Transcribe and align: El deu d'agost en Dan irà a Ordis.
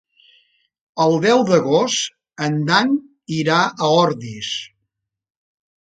El 1.05 1.13
deu 1.25 1.43
d'agost 1.51 2.17
en 2.47 2.59
Dan 2.73 2.99
irà 3.39 3.61
a 3.69 3.95
Ordis. 4.03 4.55